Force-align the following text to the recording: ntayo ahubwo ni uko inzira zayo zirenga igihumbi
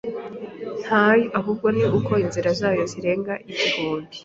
ntayo 0.83 1.25
ahubwo 1.39 1.67
ni 1.75 1.83
uko 1.97 2.11
inzira 2.23 2.49
zayo 2.59 2.83
zirenga 2.91 3.33
igihumbi 3.51 4.11